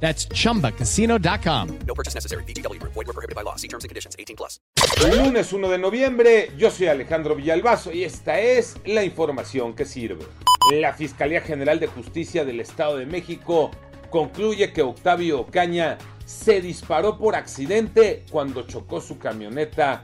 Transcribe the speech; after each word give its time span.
That's 0.00 0.28
chumbacasino.com. 0.28 1.78
No 1.86 1.94
purchase 1.94 2.14
necessary. 2.14 2.44
BGW. 2.44 2.80
Void 2.82 2.94
were 2.94 3.12
prohibited 3.12 3.34
by 3.34 3.42
law. 3.42 3.56
See 3.56 3.68
terms 3.68 3.84
and 3.84 3.88
conditions. 3.88 4.14
18 4.18 4.36
plus. 4.36 4.60
Lunes 5.02 5.52
1 5.52 5.68
de 5.68 5.78
noviembre, 5.78 6.50
yo 6.56 6.70
soy 6.70 6.86
Alejandro 6.86 7.34
Villalbazo 7.34 7.92
y 7.92 8.04
esta 8.04 8.38
es 8.40 8.76
la 8.84 9.04
información 9.04 9.74
que 9.74 9.84
sirve. 9.84 10.24
La 10.72 10.92
Fiscalía 10.94 11.40
General 11.40 11.78
de 11.80 11.86
Justicia 11.86 12.44
del 12.44 12.60
Estado 12.60 12.96
de 12.96 13.06
México 13.06 13.70
concluye 14.10 14.72
que 14.72 14.82
Octavio 14.82 15.40
Ocaña 15.40 15.98
se 16.24 16.60
disparó 16.60 17.18
por 17.18 17.36
accidente 17.36 18.24
cuando 18.30 18.62
chocó 18.62 19.00
su 19.00 19.18
camioneta 19.18 20.02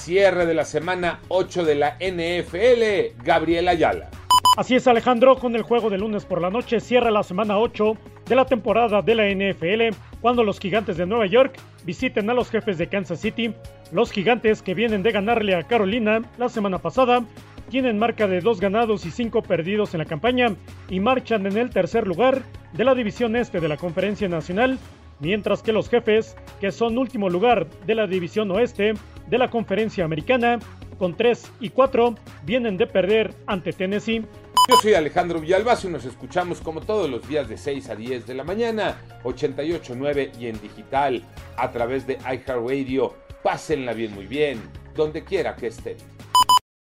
Cierre 0.06 0.46
de 0.46 0.54
la 0.54 0.64
semana 0.64 1.18
8 1.26 1.64
de 1.64 1.74
la 1.74 1.96
NFL, 1.98 3.24
Gabriel 3.24 3.66
Ayala. 3.66 4.08
Así 4.56 4.76
es 4.76 4.86
Alejandro, 4.86 5.36
con 5.36 5.56
el 5.56 5.62
juego 5.62 5.90
de 5.90 5.98
lunes 5.98 6.24
por 6.24 6.40
la 6.40 6.48
noche 6.48 6.78
cierra 6.78 7.10
la 7.10 7.24
semana 7.24 7.58
8 7.58 7.96
de 8.24 8.36
la 8.36 8.44
temporada 8.44 9.02
de 9.02 9.14
la 9.16 9.28
NFL 9.28 9.98
cuando 10.20 10.44
los 10.44 10.60
gigantes 10.60 10.96
de 10.96 11.06
Nueva 11.06 11.26
York 11.26 11.58
visiten 11.84 12.30
a 12.30 12.34
los 12.34 12.50
jefes 12.50 12.78
de 12.78 12.86
Kansas 12.86 13.20
City. 13.20 13.52
Los 13.90 14.12
gigantes 14.12 14.62
que 14.62 14.74
vienen 14.74 15.02
de 15.02 15.10
ganarle 15.10 15.56
a 15.56 15.64
Carolina 15.64 16.22
la 16.38 16.48
semana 16.50 16.78
pasada 16.78 17.24
tienen 17.68 17.98
marca 17.98 18.28
de 18.28 18.40
dos 18.40 18.60
ganados 18.60 19.06
y 19.06 19.10
cinco 19.10 19.42
perdidos 19.42 19.92
en 19.92 19.98
la 19.98 20.04
campaña 20.04 20.54
y 20.88 21.00
marchan 21.00 21.46
en 21.46 21.56
el 21.56 21.70
tercer 21.70 22.06
lugar 22.06 22.42
de 22.74 22.84
la 22.84 22.94
división 22.94 23.34
este 23.34 23.58
de 23.58 23.66
la 23.66 23.76
Conferencia 23.76 24.28
Nacional, 24.28 24.78
mientras 25.18 25.64
que 25.64 25.72
los 25.72 25.88
jefes, 25.88 26.36
que 26.60 26.70
son 26.70 26.96
último 26.96 27.28
lugar 27.28 27.66
de 27.88 27.96
la 27.96 28.06
división 28.06 28.52
oeste 28.52 28.94
de 29.28 29.38
la 29.38 29.50
Conferencia 29.50 30.04
Americana, 30.04 30.58
con 30.98 31.16
3 31.16 31.52
y 31.60 31.70
4, 31.70 32.14
vienen 32.44 32.76
de 32.76 32.86
perder 32.86 33.34
ante 33.46 33.72
Tennessee. 33.72 34.24
Yo 34.68 34.76
soy 34.82 34.94
Alejandro 34.94 35.40
Villalbazo 35.40 35.88
y 35.88 35.92
nos 35.92 36.04
escuchamos 36.04 36.60
como 36.60 36.80
todos 36.80 37.08
los 37.08 37.26
días 37.28 37.48
de 37.48 37.56
6 37.56 37.90
a 37.90 37.96
10 37.96 38.26
de 38.26 38.34
la 38.34 38.44
mañana, 38.44 38.96
88.9 39.22 40.30
y 40.40 40.48
en 40.48 40.60
digital 40.60 41.22
a 41.56 41.70
través 41.70 42.06
de 42.06 42.14
iHeartRadio. 42.14 43.14
Pásenla 43.42 43.92
bien, 43.92 44.12
muy 44.14 44.26
bien, 44.26 44.60
donde 44.94 45.22
quiera 45.22 45.54
que 45.54 45.68
estén. 45.68 46.15